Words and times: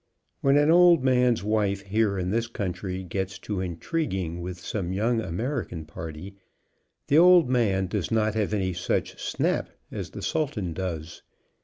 \Vhen 0.43 0.57
an 0.59 0.71
old 0.71 1.03
man's 1.03 1.43
wife, 1.43 1.81
here 1.83 2.17
in 2.17 2.31
this 2.31 2.47
country, 2.47 3.03
gets 3.03 3.37
to 3.37 3.61
intriguing 3.61 4.41
with 4.41 4.57
some 4.59 4.91
young 4.93 5.21
American 5.21 5.85
party, 5.85 6.33
the 7.05 7.19
old 7.19 7.47
man 7.51 7.85
does 7.85 8.09
not 8.09 8.33
have 8.33 8.51
any 8.51 8.73
such 8.73 9.21
snap 9.21 9.69
as 9.91 10.09
the 10.09 10.23
Sultan 10.23 10.73
does. 10.73 11.21